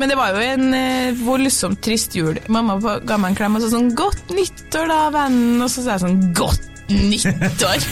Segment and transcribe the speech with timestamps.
[0.00, 2.38] Men det var jo en eh, voldsomt trist jul.
[2.52, 5.60] Mamma ga meg en klem og sa sånn 'Godt nyttår, da, vennen'.
[5.60, 7.84] Og så sa jeg sånn 'Godt nyttår'.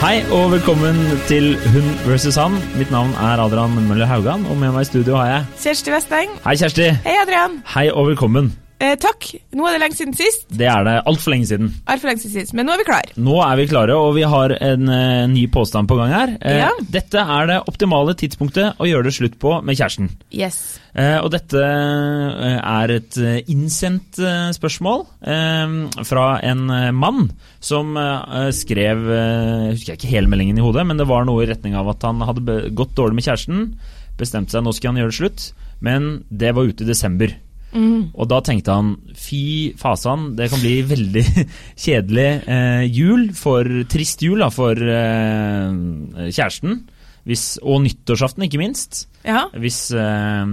[0.00, 0.96] Hei og velkommen
[1.28, 2.32] til Hun vs.
[2.40, 2.56] han.
[2.80, 6.32] Mitt navn er Adrian Møller Haugan, og med meg i studio har jeg Kjersti Westeng.
[6.40, 6.88] Hei, Kjersti.
[7.04, 7.60] Hei, Adrian.
[7.68, 8.48] Hei og velkommen.
[8.80, 9.26] Eh, takk.
[9.52, 10.46] Nå er det lenge siden sist.
[10.56, 11.66] Det er det altfor lenge siden.
[11.90, 13.12] Altfor lenge siden sist, men nå er vi klare.
[13.20, 16.32] Nå er vi klare, og vi har en eh, ny påstand på gang her.
[16.40, 16.70] Eh, Ja.
[16.88, 20.08] Dette er det optimale tidspunktet å gjøre det slutt på med kjæresten.
[20.32, 20.78] Yes.
[20.96, 25.04] Eh, og dette eh, er et eh, innsendt eh, spørsmål
[26.08, 26.64] fra en
[26.96, 27.28] mann
[27.62, 27.92] som
[28.56, 31.88] skrev Jeg husker ikke hele meldingen i hodet, men det var noe i retning av
[31.92, 33.62] at han hadde gått dårlig med kjæresten.
[34.18, 35.46] Bestemte seg nå skal han gjøre det slutt,
[35.84, 37.36] men det var ute i desember.
[37.72, 41.22] Og da tenkte han fy fasan, det kan bli veldig
[41.84, 43.62] kjedelig eh, jul, for
[43.92, 46.80] trist jul da, for eh, kjæresten.
[47.28, 49.44] Hvis, og nyttårsaften, ikke minst Ja.
[49.52, 50.52] hvis eh,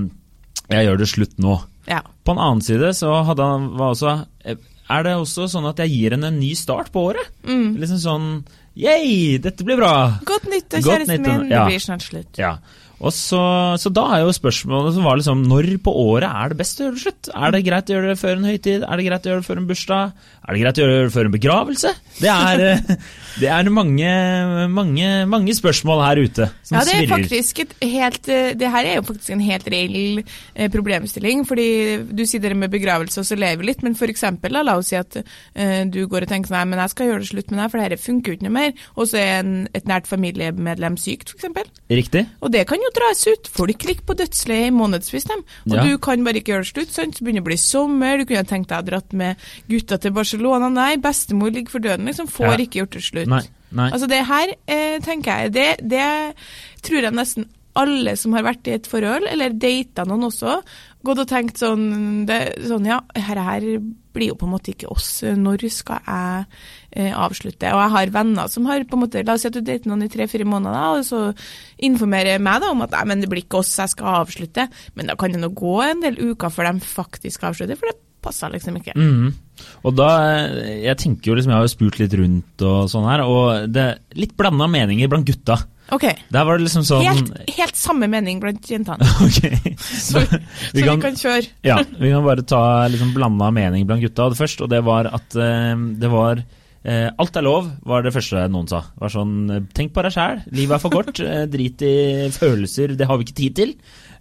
[0.70, 1.56] jeg gjør det slutt nå.
[1.88, 2.02] ja.
[2.28, 4.12] På en annen side så hadde han var også
[4.44, 4.58] eh,
[4.92, 7.30] Er det også sånn at jeg gir henne en ny start på året?
[7.48, 8.28] Liksom sånn
[8.78, 10.20] Yay, dette blir bra!
[10.28, 11.48] Godt nyttår, Godt kjæresten min.
[11.50, 12.38] Det blir snart slutt.
[12.38, 12.52] Ja.
[12.98, 13.40] Og så,
[13.78, 16.88] så da er jo spørsmålet som var liksom Når på året er det best å
[16.88, 17.30] gjøre det slutt?
[17.30, 18.86] Er det greit å gjøre det før en høytid?
[18.88, 20.24] Er det greit å gjøre det før en bursdag?
[20.42, 21.94] Er det greit å gjøre det før en begravelse?
[22.18, 22.64] Det er,
[23.44, 24.14] det er mange,
[24.74, 28.98] mange, mange spørsmål her ute som Ja, det er faktisk et helt Det her er
[28.98, 31.46] jo faktisk en helt reell eh, problemstilling.
[31.48, 31.70] Fordi
[32.10, 33.86] du sier det med begravelse, og så lever litt.
[33.86, 36.90] Men eksempel, la oss si at eh, du går og tenker sånn Nei, men jeg
[36.96, 38.86] skal gjøre det slutt med deg, for det her funker jo ikke noe mer.
[38.98, 41.70] Og så er en, et nært familiemedlem sykt, eksempel.
[41.92, 42.24] Riktig?
[42.42, 43.48] Og det kan jo dras ut.
[43.48, 45.44] Folk ligger på dødsleiet i månedsvis, dem.
[45.70, 45.84] Og Ja.
[45.84, 46.92] du kan bare ikke gjøre det slutt.
[46.94, 47.16] sant?
[47.16, 49.36] Så begynner det å bli sommer, du kunne tenkt deg å dratt med
[49.70, 50.70] gutta til Barcelona.
[50.70, 52.28] Nei, bestemor ligger for døden, liksom.
[52.28, 52.58] Får Ja.
[52.58, 53.28] ikke gjort det slutt.
[53.28, 53.42] Nei.
[53.72, 53.92] nei.
[53.92, 56.34] Altså det her, eh, tenker jeg, det, det
[56.82, 57.46] tror jeg nesten
[57.78, 60.58] alle som har vært i et forhold, eller data noen også,
[61.08, 63.68] gått og tenkt sånn, det, sånn ja, her, her
[64.18, 66.46] blir jo på en måte ikke oss, når skal jeg
[66.98, 67.70] eh, avslutte?
[67.74, 69.92] Og jeg har venner som har på en måte, la oss si at du dater
[69.92, 71.22] noen i tre-fire måneder, og så
[71.86, 74.68] informerer meg da om at nei, men det blir ikke oss, jeg skal avslutte.
[74.98, 78.00] Men da kan det nå gå en del uker før de faktisk avslutter, for det
[78.26, 78.98] passer liksom ikke.
[78.98, 79.36] Mhm.
[79.86, 80.10] Og da,
[80.68, 83.84] Jeg tenker jo liksom, jeg har jo spurt litt rundt og sånn her, og det
[83.84, 85.62] er litt blanda meninger blant gutta.
[85.96, 89.08] Ok, Der var det liksom sånn helt, helt samme mening blant jentene.
[89.28, 89.40] Ok.
[89.78, 91.48] Så, så vi kan kjøre.
[91.64, 95.08] Ja, vi kan bare ta liksom blanda mening blant gutta det først, og det var
[95.16, 98.82] at eh, det var eh, Alt er lov, var det første noen sa.
[98.90, 99.36] Det var sånn,
[99.78, 101.96] Tenk på deg sjæl, livet er for kort, eh, drit i
[102.36, 103.76] følelser, det har vi ikke tid til.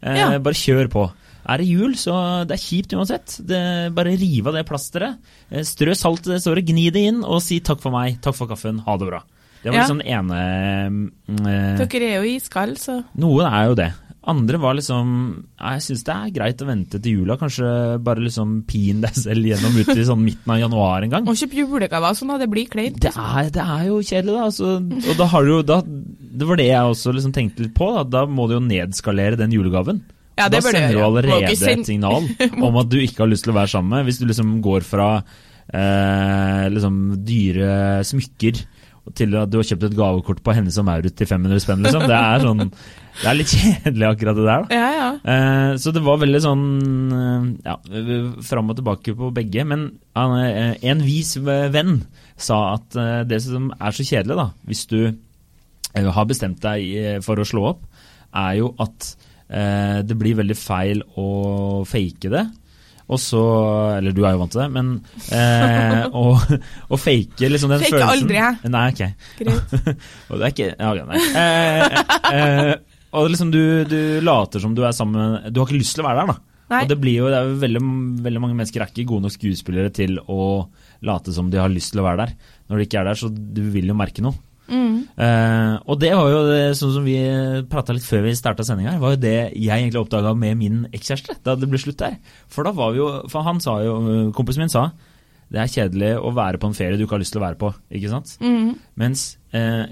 [0.06, 0.30] Ja.
[0.38, 1.08] Bare kjør på.
[1.46, 2.14] Er det jul, så
[2.48, 3.36] det er kjipt uansett.
[3.46, 3.60] Det,
[3.94, 5.18] bare riv av det plasteret.
[5.50, 8.34] Eh, Strø salt i det såret, gni det inn, og si takk for meg, takk
[8.34, 9.22] for kaffen, ha det bra.
[9.62, 9.84] Det var Ja.
[9.86, 10.40] liksom den ene
[10.90, 13.92] mm, eh, Dere er jo iskalde, så noen er jo det.
[14.26, 15.08] Andre var liksom
[15.54, 17.36] Jeg syns det er greit å vente til jula.
[17.38, 17.68] Kanskje
[18.02, 21.28] bare liksom pin deg selv gjennom ut i sånn midten av januar en gang.
[21.30, 22.98] Å kjøpe julegaver sånn, det blir kleint.
[23.00, 24.48] Det er, det er jo kjedelig, da.
[24.50, 27.74] Altså, og da har du jo da, Det var det jeg også liksom tenkte litt
[27.78, 27.86] på.
[27.94, 30.02] Da, da må du jo nedskalere den julegaven.
[30.36, 32.26] Ja, det da sender du allerede et signal
[32.66, 34.08] om at du ikke har lyst til å være sammen med.
[34.08, 35.10] Hvis du liksom går fra
[35.72, 38.64] eh, liksom dyre smykker
[39.14, 42.06] til at du har kjøpt et gavekort på Hennes og Maurits til 500 spenn, liksom.
[42.10, 44.64] Det er sånn Det er litt kjedelig, akkurat det der.
[44.74, 45.10] Ja, ja.
[45.34, 46.64] Eh, så det var veldig sånn
[47.16, 47.76] eh, ja,
[48.48, 49.66] fram og tilbake på begge.
[49.68, 49.86] Men
[50.18, 52.00] eh, en vis venn
[52.34, 55.00] sa at eh, det som er så kjedelig, da, hvis du
[55.96, 57.86] har bestemt deg for å slå opp,
[58.36, 59.14] er jo at
[59.46, 61.26] det blir veldig feil å
[61.86, 62.46] fake det.
[63.06, 63.42] Og så
[63.98, 64.88] Eller du er jo vant til det, men
[65.34, 68.72] eh, å, å fake liksom den Fake følelsen aldri, jeg.
[68.74, 69.30] Nei, ok.
[69.38, 69.76] Greit.
[70.30, 71.22] og det er ikke Ja, nei.
[71.42, 72.02] Eh,
[72.32, 72.72] eh,
[73.16, 76.08] og liksom du, du later som du er sammen Du har ikke lyst til å
[76.08, 76.56] være der, da.
[76.66, 76.80] Nei.
[76.82, 77.80] Og det blir jo, det er jo veldig,
[78.26, 80.66] veldig mange mennesker er ikke gode nok skuespillere til å
[81.06, 82.32] late som de har lyst til å være der.
[82.66, 84.34] Når de ikke er der, så du vil jo merke noe.
[84.68, 87.16] Eh, og det var jo det, sånn som vi
[87.70, 90.80] prata litt før vi starta sendinga her, var jo det jeg egentlig oppdaga med min
[90.90, 92.18] ekskjæreste da det ble slutt der.
[92.52, 93.98] For da var vi jo For han sa jo,
[94.36, 94.88] kompisen min sa
[95.52, 97.58] det er kjedelig å være på en ferie du ikke har lyst til å være
[97.60, 97.68] på.
[97.94, 98.32] ikke sant?
[98.42, 98.72] Mm.
[98.98, 99.20] Mens
[99.54, 99.84] eh,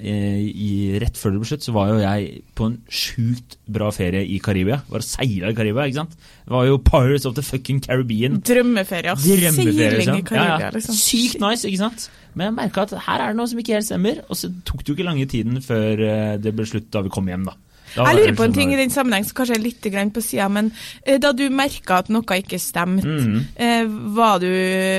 [0.51, 4.25] i, rett før det ble slutt, så var jo jeg på en sjukt bra ferie
[4.35, 4.81] i Karibia.
[4.91, 6.17] Var og seila i Karibia, ikke sant?
[6.19, 8.41] Det var jo Pirates of the fucking Caribbean.
[8.43, 9.15] Drømmeferie.
[9.15, 9.23] ass.
[9.23, 10.27] Drømmeferie, Seiling i.
[10.27, 10.71] Karibia, Ja, ja.
[10.75, 10.99] liksom.
[10.99, 12.09] Sykt nice, ikke sant?
[12.35, 14.25] Men jeg merka at her er det noe som ikke helt stemmer.
[14.27, 17.15] Og så tok det jo ikke lange tiden før eh, det ble slutt da vi
[17.15, 17.55] kom hjem, da.
[17.97, 20.71] Jeg lurer på en ting i den sammenheng som kanskje er litt på sida, men
[21.03, 23.39] eh, da du merka at noe ikke stemte, mm.
[23.55, 23.85] eh,
[24.17, 24.51] var du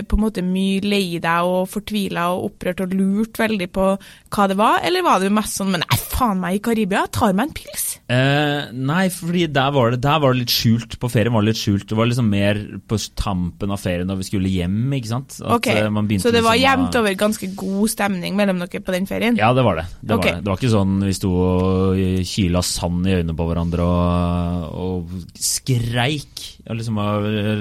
[0.08, 3.90] på en måte mye lei deg og fortvila og opprørt og lurt veldig på
[4.36, 7.34] hva det var, eller var du mest sånn Men nei, faen meg, i Karibia, tar
[7.36, 7.86] meg en pils?
[8.06, 10.98] Eh, nei, fordi der var, det, der var det litt skjult.
[11.02, 11.88] På ferien var det litt skjult.
[11.90, 15.40] Det var liksom mer på tampen av ferien da vi skulle hjem, ikke sant.
[15.42, 15.90] At, Ok, eh,
[16.22, 19.40] Så det var liksom jevnt over ganske god stemning mellom dere på den ferien?
[19.40, 19.88] Ja, det var det.
[20.02, 20.36] Det, okay.
[20.36, 20.46] var, det.
[20.46, 25.40] det var ikke sånn vi sto og kyla sand i øynene på hverandre og, og
[25.40, 26.44] skreik.
[26.70, 27.02] Og liksom,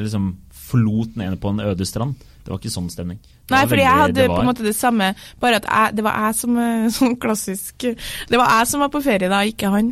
[0.03, 0.31] liksom
[0.65, 2.15] forlot den ene på en øde strand.
[2.44, 3.19] Det var ikke sånn stemning.
[3.52, 4.35] Nei, fordi veldig, jeg hadde var...
[4.37, 5.06] på en måte det samme,
[5.41, 6.58] bare at jeg, det var jeg som
[6.99, 7.85] sånn klassisk
[8.31, 9.91] Det var jeg som var på ferie da, ikke han.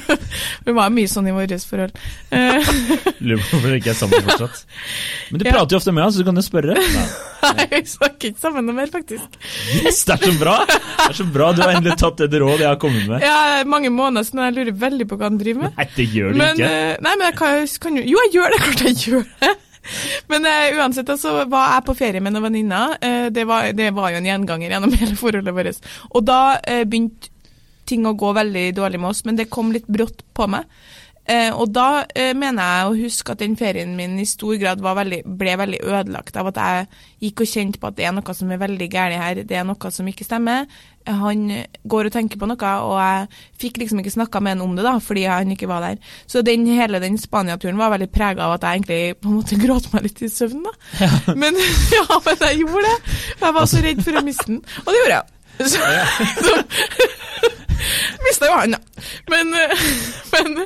[0.66, 1.96] Vi var mye sånn i vårt forhold.
[3.20, 4.62] Lurer på hvorfor det ikke er sammen fortsatt.
[5.30, 5.52] Men du Ja.
[5.56, 6.76] prater jo ofte med han, så du kan jo spørre.
[7.46, 9.36] Nei, vi snakker ikke sammen noe mer, faktisk.
[9.76, 10.56] Yes, det er så bra!
[10.66, 13.22] Det er så bra, Du har endelig tatt det råd jeg har kommet med.
[13.24, 15.76] Ja, mange måneder siden, jeg lurer veldig på hva han driver med.
[15.78, 16.72] Nei, det gjør du Men, ikke.
[16.72, 18.62] eh, nei, men jeg kan, kan jo Jo, jeg gjør det!
[18.66, 19.52] Klart jeg gjør det!
[20.32, 22.96] Men uh, uansett, altså, var jeg på ferie med noen venninner.
[23.02, 23.46] Uh, det,
[23.78, 25.90] det var jo en gjenganger gjennom hele forholdet vårt.
[26.12, 27.32] Og da uh, begynte
[27.86, 30.66] ting å gå veldig dårlig med oss, men det kom litt brått på meg.
[31.26, 34.82] Eh, og da eh, mener jeg å huske at den ferien min i stor grad
[34.82, 36.84] var veldig, ble veldig ødelagt av at jeg
[37.26, 39.66] gikk og kjente på at det er noe som er veldig galt her, det er
[39.66, 40.68] noe som ikke stemmer.
[41.06, 41.42] Han
[41.86, 43.26] går og tenker på noe, og jeg
[43.62, 46.14] fikk liksom ikke snakka med han om det da, fordi han ikke var der.
[46.30, 49.58] Så den, hele den Spania-turen var veldig prega av at jeg egentlig på en måte
[49.64, 50.74] gråt meg litt i søvn, da.
[51.42, 51.58] Men,
[51.94, 53.16] ja, men jeg gjorde det.
[53.42, 55.32] Jeg var så redd for å miste den, og det gjorde jeg.
[55.66, 55.80] Så,
[56.44, 57.55] så
[58.26, 59.02] mista jo han, da.
[59.30, 59.84] Men, eh,
[60.34, 60.58] men,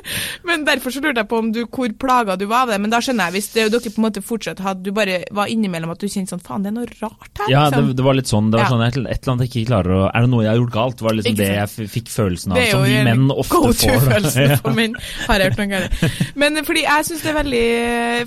[0.47, 2.79] men derfor så lurte jeg på om du, hvor plaga du var av det.
[2.83, 5.51] Men da skjønner jeg, hvis det, dere på en måte fortsatt hadde, du bare var
[5.51, 7.51] innimellom at du kjente sånn faen, det er noe rart her.
[7.51, 7.95] Ja, det, liksom.
[7.99, 8.51] det var litt sånn.
[8.53, 10.51] Det var sånn et, et eller annet jeg ikke klarer å Er det noe jeg
[10.53, 11.01] har gjort galt?
[11.05, 13.61] Var liksom det jeg fikk følelsen av, Det er som jo vi menn ofte får.
[13.61, 13.89] da.
[13.91, 14.59] go-to-følelsen Ja.
[14.63, 14.95] for menn.
[15.27, 16.05] Har jeg hørt noe galt.
[16.43, 17.65] Men eh, fordi jeg syns det er veldig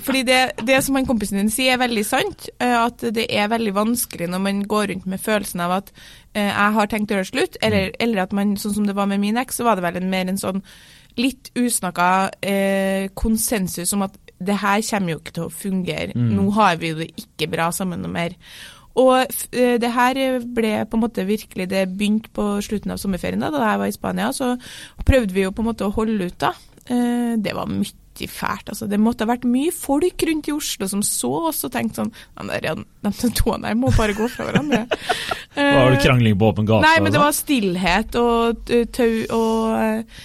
[0.05, 0.39] Fordi det,
[0.69, 2.49] det som han kompisen din sier, er veldig sant.
[2.59, 6.03] eh, At det er veldig vanskelig når man går rundt med følelsen av at eh,
[6.43, 7.95] jeg har tenkt å gjøre slutt, eller, Mm.
[7.99, 10.09] eller at man, sånn som det var med min eks, så var det vel en,
[10.09, 10.61] mer en sånn
[11.17, 16.11] litt usnakka eh, konsensus om at det her kommer jo ikke til å fungere.
[16.15, 16.33] Mm.
[16.35, 18.35] Nå har vi jo det ikke bra sammen noe mer.
[18.99, 23.39] Og eh, det her ble på en måte virkelig Det begynte på slutten av sommerferien,
[23.39, 24.29] da, da jeg var i Spania.
[24.35, 24.53] Så
[25.05, 26.51] prøvde vi jo på en måte å holde ut, da.
[26.87, 27.91] Eh, Det var mye
[28.31, 28.69] fælt.
[28.71, 28.87] altså.
[28.87, 32.13] Det måtte ha vært mye folk rundt i Oslo som så oss og tenkte sånn
[32.13, 34.85] De, der, de to der må bare gå fra hverandre.
[35.55, 36.87] Var det krangling på åpen gate?
[36.87, 37.27] Nei, men det sånn?
[37.27, 40.23] var stillhet og tau og eh,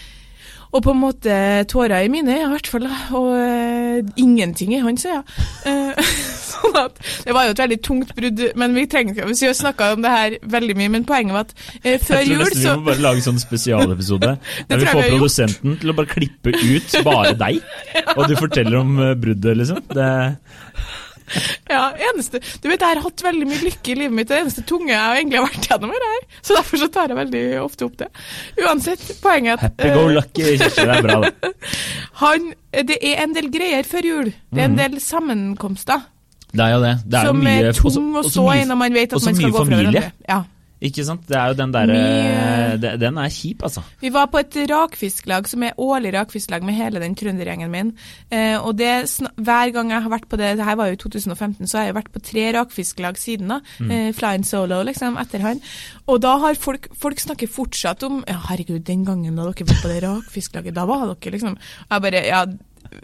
[0.70, 1.36] og på en måte
[1.70, 2.86] tårer i mine, i hvert fall.
[3.18, 5.24] Og uh, ingenting i hans øyne.
[5.66, 6.12] Eh,
[6.60, 9.58] sånn at Det var jo et veldig tungt brudd, men vi trenger ikke Vi har
[9.58, 12.62] snakka om det her veldig mye, men poenget var at eh, før Jeg tror nesten
[12.62, 14.32] Vi må bare lage sånn spesialepisode
[14.70, 15.12] der vi får vi har gjort.
[15.16, 17.60] produsenten til å bare klippe ut bare deg,
[18.16, 19.80] og du forteller om eh, bruddet, liksom.
[19.90, 20.08] Det,
[21.70, 24.28] Ja, eneste Du vet, jeg har hatt veldig mye lykke i livet mitt.
[24.30, 26.24] Det eneste tunge jeg egentlig har vært gjennom, er det her.
[26.42, 28.08] Så derfor så tar jeg veldig ofte opp det.
[28.64, 31.52] Uansett, poenget er at happy go eh, lucky, Det er bra, det.
[32.24, 32.48] han,
[32.90, 34.32] det er en del greier før jul.
[34.50, 36.08] Det er en del sammenkomster.
[36.50, 36.94] Det er jo det.
[37.06, 39.38] det er jo som mye, er tung å stå i når man vet at man
[39.38, 40.08] skal gå fra hverandre.
[40.28, 40.40] Ja.
[40.80, 41.26] Ikke sant?
[41.28, 43.82] Det er jo den derre Den er kjip, altså.
[44.00, 47.90] Vi var på et rakfisklag som er årlig rakfisklag med hele den trøndergjengen min.
[48.32, 48.94] Eh, og det,
[49.36, 51.84] hver gang jeg har vært på det, det her var jo i 2015, så har
[51.84, 53.60] jeg jo vært på tre rakfisklag siden da.
[53.76, 53.92] Mm.
[53.92, 55.60] Eh, flying solo, liksom, etter han.
[56.08, 59.84] Og da har folk, folk snakker fortsatt om Ja, herregud, den gangen da dere var
[59.84, 62.44] på det rakfisklaget, da var dere liksom Jeg bare Ja,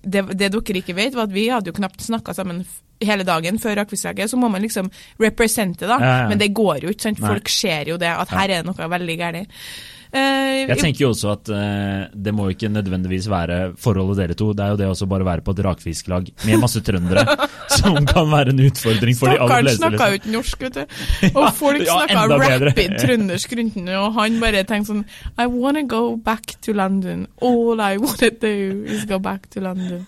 [0.03, 2.65] det, det dere ikke vet, var at vi hadde jo knapt snakka sammen
[3.05, 4.89] hele dagen før rakfisklaget, så må man liksom
[5.21, 5.99] represente, da.
[6.01, 6.31] Ja, ja.
[6.31, 7.21] Men det går jo ikke, sant.
[7.21, 9.61] Folk ser jo det, at her er det noe veldig galt.
[10.13, 14.53] Eh, Jeg tenker jo også at uh, det må ikke nødvendigvis være forholdet dere to.
[14.57, 17.25] Det er jo det også bare være på et rakfisklag med masse trøndere
[17.79, 19.83] som kan være en utfordring for de aller Stakkaren fleste.
[19.83, 20.21] snakka jo Liksom.
[20.23, 20.83] ikke norsk, vet du.
[21.41, 25.05] Og folk ja, snakka rapid trøndersk rundt ham, og han bare tenkte sånn
[25.39, 27.27] I wanna go back to London.
[27.43, 28.55] All I wanna do
[28.87, 30.07] is go back to London.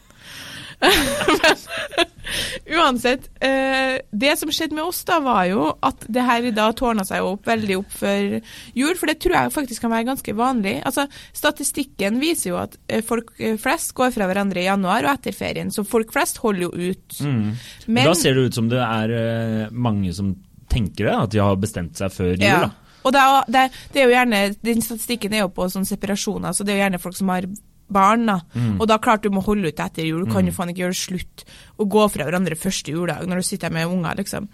[0.80, 6.68] Men uansett, eh, det som skjedde med oss da, var jo at det her da
[6.76, 8.36] tårna seg opp veldig opp før
[8.76, 10.76] jul, for det tror jeg faktisk kan være ganske vanlig.
[10.86, 11.06] Altså,
[11.36, 15.34] Statistikken viser jo at eh, folk eh, flest går fra hverandre i januar og etter
[15.36, 17.20] ferien, så folk flest holder jo ut.
[17.24, 17.40] Mm.
[17.86, 20.34] Men- Da ser det ut som det er eh, mange som
[20.68, 22.44] tenker det, at de har bestemt seg før jul.
[22.44, 22.60] Ja.
[22.68, 22.74] Da.
[23.08, 23.60] Og det er, det,
[23.94, 26.82] det er jo gjerne, Den statistikken er jo på sånn separasjoner, så det er jo
[26.84, 27.46] gjerne folk som har
[27.92, 28.40] barn, da.
[28.78, 30.24] Og da klart du må holde ut etter jul.
[30.26, 31.44] Du kan jo faen ikke gjøre det slutt
[31.78, 34.48] å gå fra hverandre første juledag når du sitter med unger, liksom.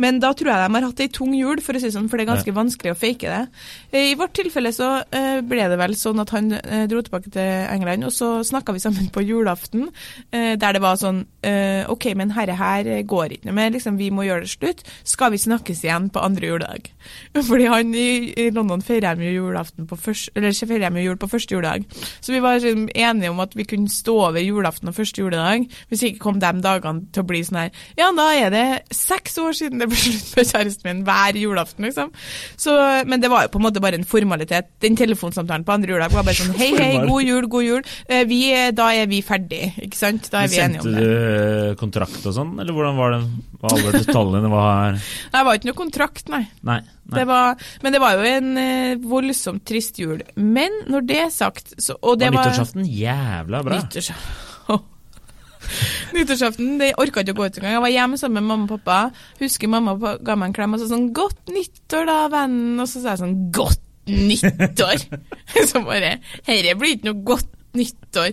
[0.00, 2.18] Men da tror jeg de har hatt ei tung jul, for å si sånn, for
[2.18, 3.40] det er ganske vanskelig å fake det.
[3.92, 7.32] Eh, I vårt tilfelle så eh, ble det vel sånn at han eh, dro tilbake
[7.34, 9.88] til England, og så snakka vi sammen på julaften,
[10.30, 11.22] der det var sånn
[11.90, 14.82] OK, men herre her går ikke noe mer, liksom, vi må gjøre det slutt.
[15.08, 16.90] Skal vi snakkes igjen på andre juledag?
[17.48, 21.56] Fordi han i, London feirer jo julaften på første, eller feirer jo jul på første
[21.56, 21.86] juledag.
[22.20, 25.66] Så vi var liksom enige om at vi kunne stå over julaften og første juledag,
[25.90, 29.36] hvis ikke kom de dagene til å bli sånn her Ja, da er det seks
[29.42, 32.12] år siden det ble slutt med kjæresten min hver julaften, liksom.
[32.60, 32.74] Så,
[33.06, 34.70] men det var jo på en måte bare en formalitet.
[34.82, 37.82] Den telefonsamtalen på andre juledag var bare sånn Hei, hei, god jul, god jul.
[38.08, 38.40] Eh, Vi,
[38.76, 40.30] da er vi ferdig, ikke sant?
[40.32, 41.00] Da er vi enige om det.
[41.00, 43.22] Sendte du kontrakt og sånn, eller hvordan var det?
[43.60, 46.44] Var alle detaljene var Det var ikke noe kontrakt, nei.
[46.66, 46.80] Nei.
[47.14, 50.22] Det var, men det var jo en eh, voldsomt trist jul.
[50.36, 53.80] Men når det er sagt så, Og det var var nyttårsaften jævla bra.
[53.80, 54.38] Nyttårsaften.
[56.16, 57.74] Nyttårsaften det orka ikke å gå ut engang.
[57.76, 58.98] Jeg var hjemme sammen med mamma og pappa.
[59.40, 62.80] Husker mamma pa- ga meg en klem og sa sånn 'Godt nyttår, da, vennen'.
[62.80, 65.06] Og så sa jeg sånn 'Godt nyttår'.
[65.70, 68.32] så bare Herre blir ikke noe godt nyttår.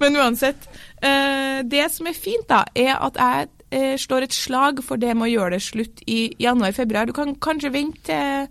[0.00, 0.68] Men uansett.
[1.02, 5.14] eh, det som er fint, da, er at jeg eh, slår et slag for det
[5.16, 7.08] med å gjøre det slutt i januar-februar.
[7.08, 8.48] Du kan kanskje vente til,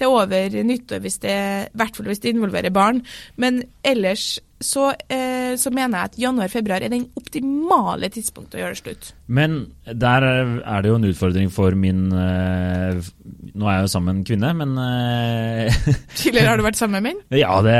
[0.00, 1.38] til over nyttår, hvis det,
[1.70, 3.02] i hvert fall hvis det involverer barn.
[3.40, 8.76] Men ellers så, eh, så mener jeg at januar-februar er den optimale tidspunktet å gjøre
[8.76, 9.10] det slutt.
[9.26, 9.58] Men
[9.88, 13.00] der er det jo en utfordring for min eh,
[13.50, 15.80] Nå er jeg jo sammen med en kvinne, men eh,
[16.20, 17.22] Tidligere har du vært sammen med min?
[17.40, 17.78] Ja, det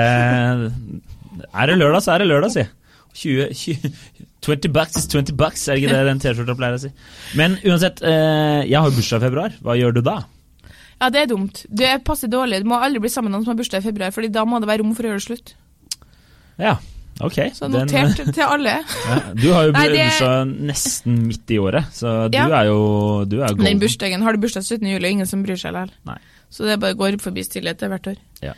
[1.52, 2.64] Er det lørdag, så er det lørdag, si.
[3.14, 3.92] 20, 20,
[4.40, 6.90] 20 bucks is 20 bucks, er det ikke det den T-skjorta pleier å si?
[7.36, 9.56] Men uansett, eh, jeg har bursdag i februar.
[9.62, 10.20] Hva gjør du da?
[11.00, 11.64] Ja, det er dumt.
[11.68, 12.62] Det passer dårlig.
[12.62, 14.60] Du må aldri bli sammen med noen som har bursdag i februar, Fordi da må
[14.60, 15.54] det være rom for å gjøre det slutt.
[16.60, 16.74] Ja,
[17.20, 17.38] ok.
[17.56, 18.74] Så Den- notert til alle.
[19.08, 22.48] ja, du har jo bursdag nesten midt i året, så du Ja.
[22.60, 23.64] er jo du er god.
[23.64, 24.86] den bursdagen har du bursdag 17.
[24.86, 26.18] juli, ingen som bryr seg likevel.
[26.50, 28.16] Så det bare går forbi stillhet hvert år.
[28.42, 28.52] Ja.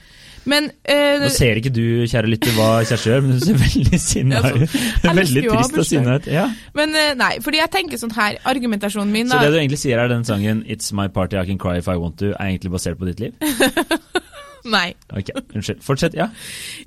[0.49, 4.01] Men eh, Nå ser ikke du, kjære lytter, hva Kjersti gjør, men du ser veldig
[4.03, 4.77] sinna ut.
[5.05, 6.27] Veldig trist og sinna ut.
[6.31, 6.49] Ja.
[6.79, 10.03] Men eh, nei, fordi jeg tenker sånn her, argumentasjonen min Så det du egentlig sier
[10.03, 12.75] er den sangen 'It's my party, I can cry if I want to', er egentlig
[12.75, 13.39] basert på ditt liv?
[14.71, 14.93] Nei.
[15.11, 15.81] Ok, Unnskyld.
[15.83, 16.15] Fortsett.
[16.15, 16.29] Ja.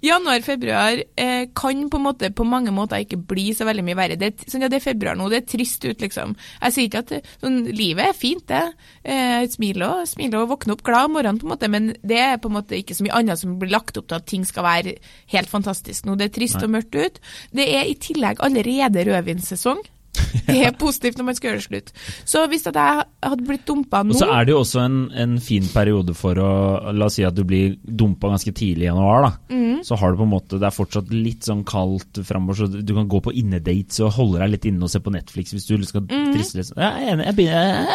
[0.06, 4.18] Januar-februar eh, kan på, måte, på mange måter ikke bli så veldig mye verre.
[4.20, 6.38] Det, sånn, ja, det er februar nå, det er trist ut, liksom.
[6.62, 8.62] Jeg sier ikke at sånn, Livet er fint, det.
[9.04, 12.22] Eh, smil og, smil og våkne opp glad om morgenen, på en måte, men det
[12.22, 14.48] er på en måte ikke så mye annet som blir lagt opp til at ting
[14.48, 14.96] skal være
[15.34, 16.16] helt fantastisk nå.
[16.20, 16.70] Det er trist Nei.
[16.70, 17.20] og mørkt ut.
[17.56, 19.84] Det er i tillegg allerede rødvinssesong.
[20.48, 21.92] Det er positivt når man skal gjøre det slutt.
[22.30, 24.98] Så hvis at jeg hadde blitt dumpa nå Og så er det jo også en,
[25.26, 26.50] en fin periode for å
[26.96, 29.26] La oss si at du blir dumpa ganske tidlig i januar.
[29.26, 29.32] da.
[29.56, 29.80] Mm.
[29.88, 32.94] Så har du på en måte Det er fortsatt litt sånn kaldt framover, så du
[32.96, 35.76] kan gå på innedates og holde deg litt inne og se på Netflix hvis du
[35.86, 36.34] skal Mm.
[36.36, 36.72] triste litt.
[36.76, 37.26] Jeg er enig.
[37.26, 37.88] Jeg begynner,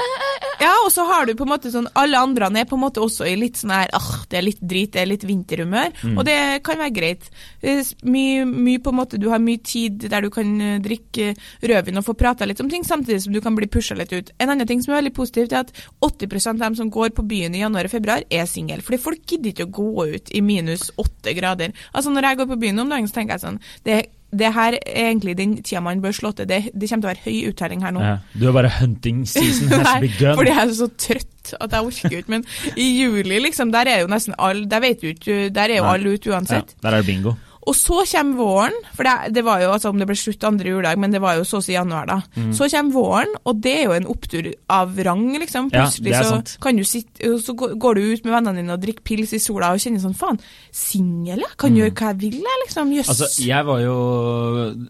[0.61, 3.01] Ja, og så har du på en måte sånn Alle andre er på en måte
[3.01, 5.95] også i litt sånn her ah, det er litt drit, det er litt vinterhumør.
[6.05, 6.19] Mm.
[6.21, 6.37] Og det
[6.67, 7.31] kan være greit.
[7.63, 10.79] Er s- Mye, mye på en måte Du har mye tid der du kan eh,
[10.85, 11.31] drikke
[11.65, 14.31] rødvin og få prata litt om ting, samtidig som du kan bli pusha litt ut.
[14.39, 15.73] En annen ting som er veldig positivt, er at
[16.05, 18.83] 80% av dem som går på byen i januar og februar, er single.
[18.85, 21.73] Fordi folk gidder ikke å gå ut i minus åtte grader.
[21.95, 24.01] Altså Når jeg går på byen om dagen, så tenker jeg sånn det,
[24.33, 26.47] det her er egentlig den tida man bør slå til.
[26.49, 28.01] Det, det kommer til å være høy uttelling her nå.
[28.05, 30.37] ja, du er bare hunting season has Nei, begun.
[30.39, 32.31] fordi jeg er så trøtt at jeg orker ikke.
[32.37, 32.45] Men
[32.77, 35.89] i juli, liksom, der er jo nesten alle Der vet du ikke, der er jo
[35.91, 36.77] alle ute ja, uansett.
[36.83, 37.35] der er det bingo.
[37.69, 40.71] Og så kommer våren, for det, det var jo altså om det ble slutt andre
[40.71, 42.17] juledag, men det var jo så å si januar, da.
[42.33, 42.55] Mm.
[42.57, 45.69] Så kommer våren, og det er jo en opptur av rang, liksom.
[45.75, 48.81] Ja, Plutselig er så kan du sitte Så går du ut med vennene dine og
[48.81, 50.41] drikker pils i sola og kjenner sånn faen,
[50.73, 51.53] singel, jeg.
[51.61, 52.95] Kan gjøre hva jeg vil, jeg, liksom.
[52.97, 53.11] Jøss.
[53.11, 53.13] Yes.
[53.13, 53.97] Altså, jeg var jo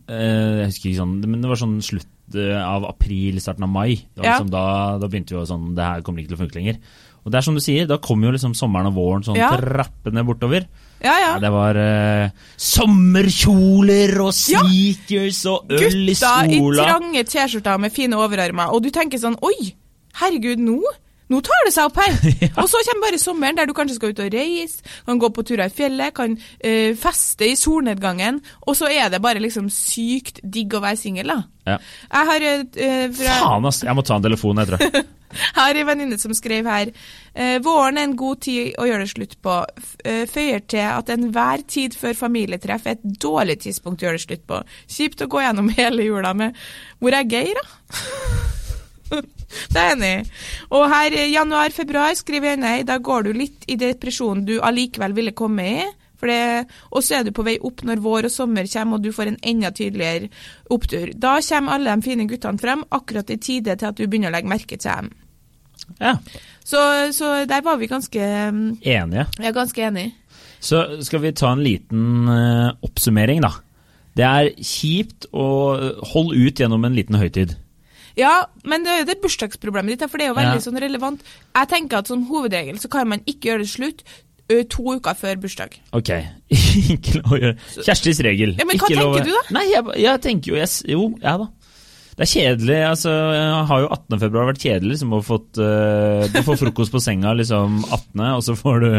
[0.06, 3.72] eh, Jeg husker ikke sånn, men det var sånn slutt eh, av april, starten av
[3.74, 3.96] mai.
[4.14, 4.36] Da, Ja.
[4.36, 4.64] liksom da,
[5.02, 6.78] da begynte jo sånn Det her kommer ikke til å funke lenger.
[7.24, 9.50] Og det er som du sier, da kommer jo liksom sommeren og våren sånn Ja.
[9.58, 10.68] trappende bortover.
[11.00, 11.34] Ja, ja.
[11.40, 16.50] Det var eh, sommerkjoler og sneakers og øl i skolen.
[16.54, 19.72] Gutta i trange T-skjorter med fine overarmer, og du tenker sånn Oi,
[20.20, 20.80] herregud, nå
[21.30, 22.16] nå tar det seg opp her!
[22.60, 25.44] Og så kommer bare sommeren, der du kanskje skal ut og reise, kan gå på
[25.46, 30.42] turer i fjellet, kan eh, feste i solnedgangen, og så er det bare liksom sykt
[30.42, 31.38] digg å være singel, da.
[31.68, 31.78] Ja.
[32.10, 33.82] Jeg har, eh, fra, Faen, ass!
[33.86, 35.00] Jeg må ta en telefon, jeg tror.
[35.44, 39.06] jeg har en venninne som skrev her eh, Våren er en god tid å gjøre
[39.06, 39.58] det slutt på.
[40.34, 44.48] Føyer til at enhver tid før familietreff er et dårlig tidspunkt å gjøre det slutt
[44.50, 44.62] på.
[44.90, 46.58] Kjipt å gå gjennom hele jula med
[46.98, 48.58] Hvor er Geir, da?
[49.72, 50.12] det er enig.
[50.70, 55.16] Og her i januar-februar skriver jeg nei, da går du litt i depresjonen du allikevel
[55.16, 55.88] ville komme i.
[56.20, 59.30] Og så er du på vei opp når vår og sommer kommer, og du får
[59.30, 60.28] en enda tydeligere
[60.68, 61.14] opptur.
[61.16, 64.34] Da kommer alle de fine guttene frem, akkurat i tide til at du begynner å
[64.36, 65.10] legge merke til dem.
[66.00, 66.18] Ja,
[66.64, 66.78] Så,
[67.16, 69.26] så der var vi ganske, enige.
[69.40, 70.12] er ganske enige.
[70.60, 73.54] Så skal vi ta en liten eh, oppsummering, da.
[74.14, 75.46] Det er kjipt å
[76.12, 77.56] holde ut gjennom en liten høytid.
[78.20, 78.32] Ja,
[78.68, 80.64] men det er jo det bursdagsproblemet ditt, for det er jo veldig Ja.
[80.66, 81.22] sånn relevant.
[81.56, 84.04] Jeg tenker at som hovedregel så kan man ikke gjøre det slutt
[84.68, 85.76] to uker før bursdag.
[85.94, 86.08] Ok,
[86.94, 88.56] ikke lov å gjøre Kjerstis regel.
[88.58, 89.42] Ja, men hva ikke lov å- tenker du da?
[89.54, 91.46] Nei, jeg, jeg tenker jo yes, Jo, Jo, ja da.
[92.20, 92.78] Det er kjedelig.
[92.84, 93.12] altså,
[93.64, 94.18] Har jo 18.
[94.20, 98.42] februar vært kjedelig liksom, å fått, uh, Du får frokost på senga liksom 18., og
[98.44, 98.90] så får du,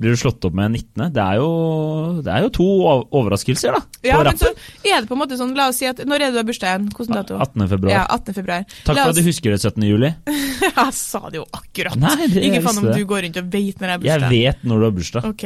[0.00, 1.10] blir du slått opp med 19.
[1.12, 1.50] Det er jo,
[2.24, 2.68] det er jo to
[3.20, 3.82] overraskelser, da.
[4.08, 4.48] Ja, men så
[4.80, 6.48] er det på en måte sånn, la oss si at Når er det du har
[6.48, 6.88] bursdag igjen?
[6.96, 7.36] Hvilken dato?
[7.44, 7.68] 18.
[7.74, 7.92] februar.
[7.98, 8.38] Ja, 18.
[8.40, 8.64] februar.
[8.80, 9.84] Takk for at du husker det 17.
[9.90, 10.14] juli.
[10.64, 12.00] Jeg sa det jo akkurat.
[12.00, 12.96] Nei, det- Ikke faen om det.
[12.96, 15.28] du går rundt og vet når jeg har Jeg vet når du har bursdag.
[15.34, 15.44] Ok.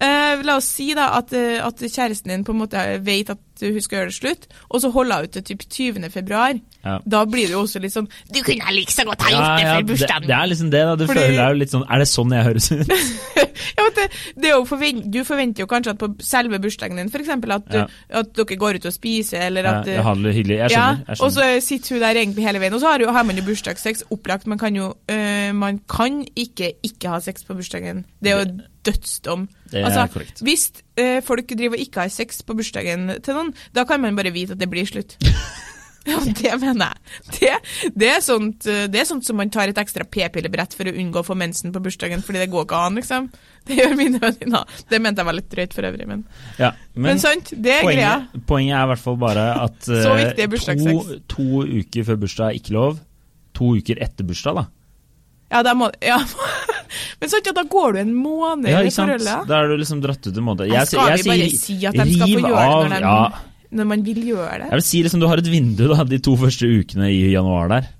[0.00, 3.38] Eh, la oss si da at, eh, at kjæresten din på en måte vet at
[3.60, 6.08] hun skal gjøre det slutt, og så holder hun ut til typ 20.
[6.10, 6.54] februar.
[6.80, 6.94] Ja.
[7.04, 9.64] Da blir det jo også litt sånn Du kunne like så godt ha gjort det
[9.66, 10.28] ja, før bursdagen!
[10.30, 10.80] det er liksom det.
[10.88, 12.88] da, Du Fordi- føler deg jo litt sånn Er det sånn jeg høres ut?
[13.76, 14.06] ja, men det,
[14.40, 17.68] det er jo forvent, du forventer jo kanskje at på selve bursdagen din eksempel, at,
[17.68, 17.86] du, Ja.
[18.22, 20.56] at dere går ut og spiser, eller at ja, det hyggelig.
[20.56, 21.20] Jeg ja, skjønner.
[21.20, 22.72] og så sitter hun der egentlig hele veien.
[22.74, 24.46] Og så har, jo, har man jo bursdagssex opplagt.
[24.46, 28.06] Man kan jo øh, man kan ikke ikke ha sex på bursdagen.
[28.24, 29.48] Det er jo dødsdom.
[29.70, 30.44] Det er altså, korrekt.
[30.44, 30.68] Hvis
[31.00, 34.34] eh, folk driver og ikke har sex på bursdagen til noen, da kan man bare
[34.34, 35.16] vite at det blir slutt.
[36.08, 37.00] Ja, det mener jeg.
[37.28, 37.50] Det,
[37.92, 40.94] det, er sånt, øh, det er sånt som man tar et ekstra p-pillebrett for å
[40.96, 43.28] unngå å få mensen på bursdagen, fordi det går ikke an, liksom.
[43.68, 44.80] Det gjør mine venninner.
[44.88, 46.24] Det mente jeg var litt drøyt for øvrig, men,
[46.56, 48.16] Ja, men, sant, det er greia.
[48.24, 50.98] Poenget, poenget er i hvert fall bare at Så eh, to,
[51.36, 53.00] to uker før bursdag er ikke lov.
[53.60, 54.68] To uker etter bursdag, da.
[55.50, 56.22] Ja, da må Ja.
[57.20, 59.46] Men sant, ja, da går du en måned Ja, i forholdet.
[59.50, 60.66] Da er du liksom dratt ut en måned.
[60.70, 63.70] Jeg, skal vi bare si at de skal få gjøre det når, de, ja.
[63.80, 64.68] når man vil gjøre det?
[64.72, 67.70] Jeg vil si liksom du har et vindu da, de to første ukene i januar
[67.76, 67.90] der.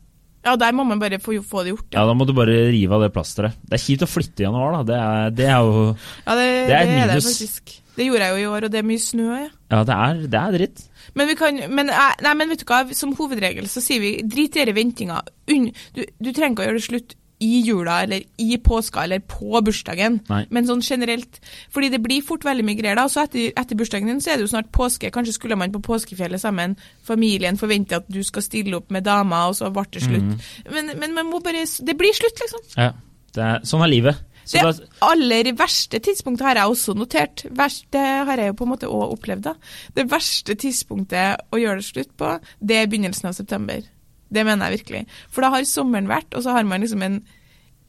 [0.41, 1.91] Ja, der må man bare få, få det gjort.
[1.93, 3.59] Ja, Da må du bare rive av det plasteret.
[3.61, 4.83] Det er kjipt å flytte i januar, da.
[4.89, 7.29] Det er, det er jo Ja, det, Det er et det minus.
[7.29, 7.75] faktisk.
[7.99, 9.27] Det gjorde jeg jo i år, og det er mye snø.
[9.37, 9.51] Ja.
[9.75, 10.83] Ja, det er, det er dritt.
[11.19, 11.91] Men vi kan, men,
[12.25, 15.21] nei, men vet du hva, som hovedregel så sier vi drit i denne ventinga.
[15.51, 19.61] Du, du trenger ikke å gjøre det slutt i jula eller i påska eller på
[19.65, 20.43] bursdagen, Nei.
[20.53, 21.41] men sånn generelt.
[21.73, 23.07] Fordi det blir fort veldig mye greier da.
[23.09, 25.13] Så etter, etter bursdagen din så er det jo snart påske.
[25.15, 26.77] Kanskje skulle man på påskefjellet sammen.
[27.07, 30.27] Familien forventer at du skal stille opp med dama, og så ble det slutt.
[30.27, 30.75] Mm.
[30.75, 32.67] Men, men man må bare Det blir slutt, liksom.
[32.77, 32.93] Ja,
[33.35, 34.27] det er, Sånn er livet.
[34.51, 37.45] Så Det aller verste tidspunktet har jeg også notert.
[37.55, 39.47] Verst, det har jeg jo på en måte også opplevd.
[39.47, 39.55] da.
[39.95, 43.85] Det verste tidspunktet å gjøre det slutt på, det er begynnelsen av september.
[44.33, 45.05] Det mener jeg virkelig.
[45.31, 47.21] For da har sommeren vært, og så har man liksom en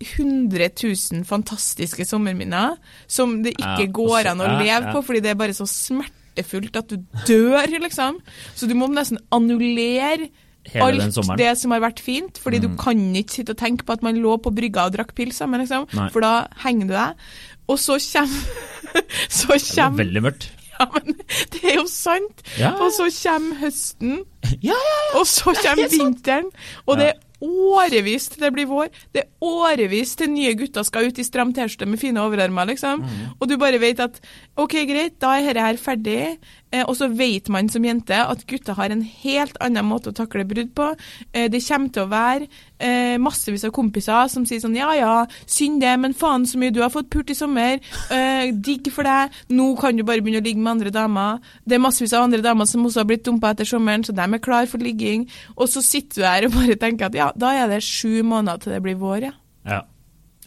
[0.01, 2.77] 100 000 fantastiske sommerminner
[3.11, 4.93] som det ikke Ja, går an å ja, leve ja.
[4.95, 8.17] på, fordi det er bare så smertefullt at du dør, liksom.
[8.57, 10.31] Så du må nesten annullere
[10.71, 11.37] Hele den alt sommeren.
[11.41, 12.77] det som har vært fint, fordi du Mm.
[12.77, 15.59] kan ikke sitte og tenke på at man lå på brygga og drakk pils sammen,
[15.61, 15.87] liksom.
[15.93, 16.09] Nei.
[16.09, 17.15] For da henger du deg.
[17.69, 18.41] Og så kommer
[19.29, 20.49] Så er kommer veldig mørkt.
[20.81, 21.17] Ja, men
[21.53, 22.41] det er jo sant!
[22.57, 24.23] Ja, Og så kommer høsten,
[24.65, 25.01] ja, ja.
[25.19, 26.49] og så kommer vinteren.
[26.87, 28.89] Og det er årevis til det blir vår.
[29.13, 33.01] Det er årevis til nye gutter skal ut i stram T-skjorte med fine overarmer, liksom.
[33.01, 33.35] Mm.
[33.39, 34.19] Og du bare vet at
[34.61, 36.21] OK, greit, da er dette her ferdig.
[36.71, 40.15] Eh, og så vet man som jente at gutter har en helt annen måte å
[40.15, 40.91] takle brudd på.
[41.33, 42.47] Eh, det kommer til å være
[42.79, 46.73] eh, massevis av kompiser som sier sånn ja ja, synd det, men faen så mye
[46.73, 47.79] du har fått pult i sommer.
[48.51, 49.35] Digg for deg.
[49.53, 51.39] Nå kan du bare begynne å ligge med andre damer.
[51.67, 54.25] Det er massevis av andre damer som også har blitt dumpa etter sommeren, så de
[54.25, 55.27] er klar for ligging.
[55.57, 58.61] Og så sitter du der og bare tenker at ja, da er det sju måneder
[58.61, 59.33] til det blir vår, ja.
[59.67, 59.81] ja.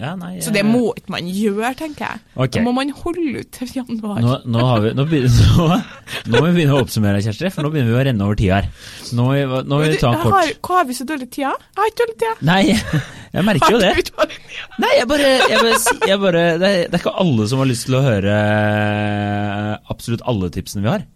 [0.00, 2.22] Ja nei, Så det må ikke man gjøre, tenker jeg.
[2.34, 2.58] Okay.
[2.58, 4.18] Da må man holde ut til januar.
[4.24, 5.84] Nå, nå, har vi, nå, begynner,
[6.26, 8.50] nå, må vi begynne å oppsummere, Kjersti, for nå begynner vi å renne over tid
[8.56, 8.66] her.
[9.06, 11.46] Så Nå, må vi- ta en kort har, hva har vi så dårlig tid?
[11.46, 11.54] da?
[11.54, 12.44] Jeg har ikke dårlig tid.
[12.50, 12.62] Nei,
[13.38, 13.92] jeg merker jo det.
[14.82, 15.78] Nei, jeg bare, jeg bare,
[16.10, 19.72] jeg bare det, er, det er ikke alle som har lyst til å høre eh,
[19.94, 21.06] absolutt alle tipsene vi har.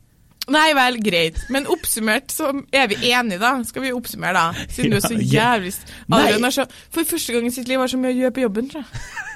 [0.54, 1.38] Nei vel, greit.
[1.52, 3.54] Men oppsummert så er vi enige, da.
[3.68, 4.66] Skal vi oppsummere, da?
[4.72, 5.74] Siden du er så jævlig.
[6.08, 8.46] Adrian er så, For første gang i sitt liv har så mye å gjøre på
[8.46, 8.92] jobben, tror jeg.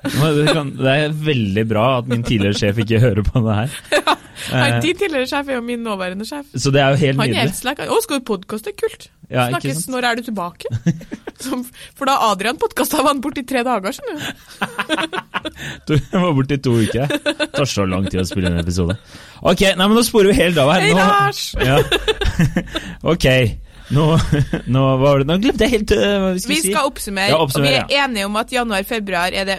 [0.00, 3.74] Det, er veldig bra at min tidligere sjef ikke hører på det her.
[4.54, 6.46] Nei, Eh, Din tidligere sjef er jo min nåværende sjef.
[6.56, 7.42] Så det er jo helt Han er nydelig.
[7.50, 7.82] helt slack.
[7.84, 8.72] Å, skal du podkaste?
[8.80, 9.10] Kult.
[9.28, 9.82] Ja, ikke Snakkes.
[9.92, 10.70] Når er du tilbake?
[11.44, 11.66] Som,
[11.98, 15.20] for da Adrian podkasta, han borte i tre dager, skjønner du.
[15.88, 17.10] Du var borte i to uker.
[17.10, 18.96] Det tar så lang tid å spille en episode.
[19.40, 20.86] Ok, nei, men nå sporer vi helt av her.
[20.86, 21.42] Hei, Lars!
[21.70, 21.78] ja.
[23.14, 23.26] ok,
[23.96, 24.04] nå,
[24.70, 26.70] nå var det Nå glemte jeg helt øh, hva vi skulle Vi si.
[26.74, 29.58] skal oppsummere, Ja, oppsummer, og vi er enige om at januar-februar er det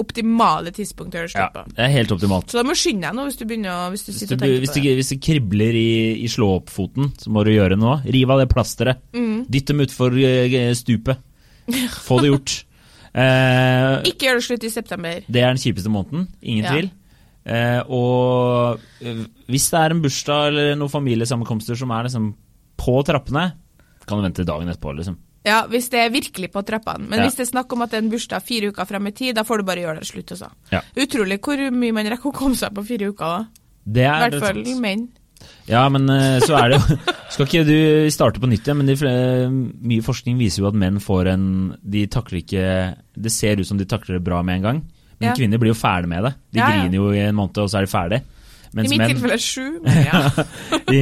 [0.00, 2.48] optimale tidspunktet å gjøre Ja, det er helt optimalt.
[2.48, 4.44] Så da må du skynde deg nå hvis du begynner hvis du Hvis sitter og
[4.44, 4.94] tenker hvis, på det, det.
[5.00, 5.90] hvis det kribler i,
[6.24, 7.98] i slå-opp-foten, så må du gjøre noe.
[8.08, 9.02] Riv av det plasteret.
[9.12, 9.42] Mm.
[9.52, 11.20] Dytt dem utfor eh, stupet.
[12.00, 12.54] Få det gjort.
[13.14, 15.22] Eh, Ikke gjør det slutt i september.
[15.26, 16.70] det er den kjipeste måneden, ingen Ja.
[16.72, 16.90] tvil.
[17.46, 22.34] Eh, og eh, hvis det er en bursdag eller noen familiesammenkomster som er liksom
[22.78, 23.52] på trappene,
[24.06, 25.16] kan du vente dagen etterpå, liksom.
[25.44, 27.08] Ja, hvis det er virkelig på trappene.
[27.08, 27.24] Men Ja.
[27.26, 29.34] hvis det er snakk om at det er en bursdag fire uker frem i tid,
[29.34, 30.50] da får du bare gjøre det slutt, altså.
[30.70, 30.80] Ja.
[30.96, 33.46] Utrolig hvor mye man rekker å komme seg på fire uker, da.
[33.86, 35.08] Det I er hvert fall menn.
[35.70, 36.96] Ja, men eh, så er det jo
[37.30, 38.96] Skal ikke du starte på nytt igjen, men de,
[39.86, 41.44] mye forskning viser jo at menn får en
[41.80, 42.64] De takler ikke
[43.14, 44.80] Det ser ut som de takler det bra med en gang,
[45.20, 45.34] men Ja.
[45.38, 46.34] kvinner blir jo ferdig med det.
[46.52, 46.82] De Ja, ja.
[46.82, 48.20] griner jo i en måned, og så er de ferdig.
[48.70, 50.20] I mitt menn tilfelle sju, men ja.
[50.94, 51.00] i,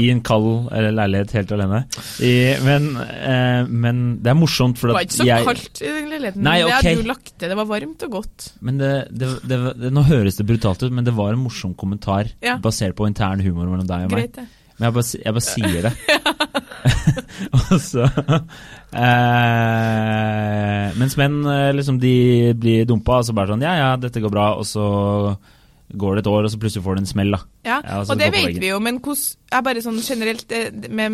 [0.00, 1.82] i en kald eller leilighet helt alene.
[2.24, 2.32] I,
[2.64, 6.46] men, eh, men det er morsomt, for Det var ikke så kaldt i den leiligheten.
[6.46, 7.50] Nei, Det hadde jo lagt det.
[7.52, 8.48] Det var varmt og godt.
[8.64, 12.32] Men det, det, det, Nå høres det brutalt ut, men det var en morsom kommentar
[12.40, 12.56] Ja.
[12.62, 14.30] basert på intern humor mellom deg og meg.
[14.30, 14.48] Greit, det.
[14.80, 15.94] Men jeg bare, jeg bare sier det.
[17.60, 18.04] og så
[18.96, 22.14] eh, Mens menn eh, liksom de
[22.56, 24.84] blir dumpa, og så bare sånn Ja, ja, dette går bra, og så
[25.96, 27.38] går det et år, og så plutselig får du en smell, da.
[27.64, 30.50] Ja, Ja, og det vet vi jo, men hos, jeg bare sånn generelt
[30.90, 31.12] med,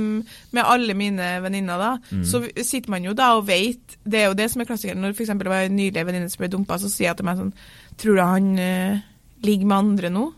[0.52, 2.24] med alle mine venninner, da, Mm.
[2.24, 5.00] så sitter man jo da og vet Det er jo det som er klassikeren.
[5.00, 5.28] Når f.eks.
[5.38, 7.52] det var en nylig venninne som ble dumpa, så sier jeg til meg sånn
[7.96, 8.98] Tror du han uh,
[9.42, 10.32] ligger med andre nå?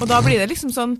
[0.00, 0.98] Og da blir det liksom sånn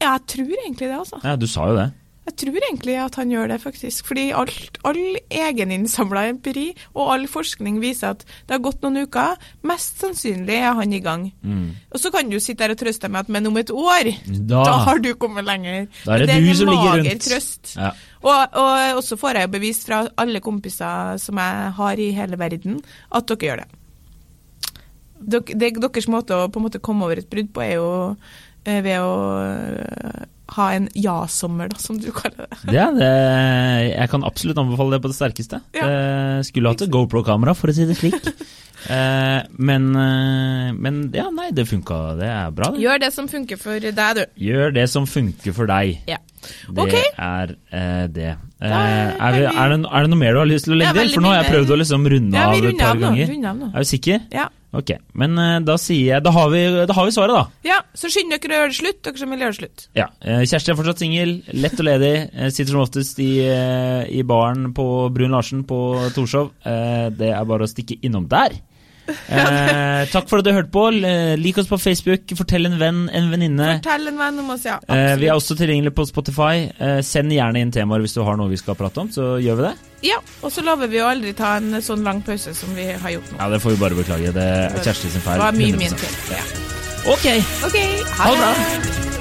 [0.00, 1.20] Ja, jeg tror egentlig det, altså.
[1.22, 1.92] Ja, du sa jo det.
[2.24, 4.06] Jeg tror egentlig at han gjør det, faktisk.
[4.08, 9.36] Fordi alt, all egeninnsamla empiri og all forskning viser at det har gått noen uker.
[9.68, 11.26] Mest sannsynlig er han i gang.
[11.44, 11.66] Mm.
[11.92, 14.10] Og så kan du sitte der og trøste deg med at men om et år,
[14.24, 15.86] Da, da har du kommet lenger.
[16.06, 17.28] Da er det Men du en som ligger mager rundt.
[17.28, 17.76] Trøst.
[17.76, 17.92] ja.
[18.24, 18.56] Og,
[18.96, 22.78] og så får jeg jo bevis fra alle kompiser som jeg har i hele verden,
[23.12, 23.68] at dere gjør det.
[25.20, 27.90] Dere, det deres måte å på en måte komme over et brudd på, er jo
[28.64, 29.12] eh, ved å
[30.54, 32.74] ha en ja-sommer, da, som du kaller det.
[32.74, 33.10] Ja, det,
[33.90, 35.60] jeg kan absolutt anbefale det på det sterkeste.
[35.74, 35.88] Ja.
[35.88, 38.20] Eh, skulle hatt et GoPro-kamera, for å si det slik.
[38.84, 42.00] Eh, men, eh, men ja, nei, det funka.
[42.18, 42.82] Det er bra, det.
[42.82, 44.42] Gjør det som funker for deg, du.
[44.44, 46.02] Gjør det som funker for deg.
[46.10, 46.18] Ja.
[46.68, 47.06] Det okay.
[47.16, 48.34] er eh, det.
[48.60, 50.80] Eh, er er, vi, er, det, er det noe mer du har lyst til å
[50.82, 51.14] legge til?
[51.16, 53.06] For nå har jeg prøvd å liksom runde Ja, av et par av nå.
[53.08, 53.32] ganger.
[53.32, 53.70] Runder av nå.
[53.72, 54.20] Er du sikker?
[54.34, 54.50] Ja.
[54.74, 57.44] Ok, men eh, da sier jeg Da har vi, da har vi svaret, da.
[57.68, 59.84] ja, så skynd dere å gjøre det slutt, dere som vil gjøre det slutt.
[59.94, 62.12] Ja, eh, Kjersti er fortsatt singel, lett og ledig.
[62.34, 63.30] eh, Sitter som oftest i,
[64.18, 65.78] i baren på Brun Larsen på
[66.16, 66.50] Torshov.
[66.64, 68.58] Det er bare å stikke innom der.
[69.08, 70.84] Eh, takk for at du hørte på.
[71.40, 72.32] Lik oss på Facebook.
[72.38, 73.68] Fortell en venn, en venninne.
[73.78, 74.78] Fortell en venn om oss, ja.
[74.88, 76.68] Eh, vi er også tilgjengelige på Spotify.
[76.78, 79.60] Eh, send gjerne inn temaer hvis du har noe vi skal prate om, så gjør
[79.60, 79.74] vi det.
[80.10, 83.14] Ja, og så lover vi å aldri ta en sånn lang pause som vi har
[83.16, 83.40] gjort nå.
[83.40, 84.34] Ja, Det får vi bare beklage.
[84.36, 85.40] Det er Kjersti sin feil.
[85.40, 85.78] Det var mye 100%.
[85.78, 86.38] min feil.
[86.38, 86.44] Ja.
[87.04, 87.26] Ok,
[87.68, 87.80] OK,
[88.18, 89.13] Ha det bra.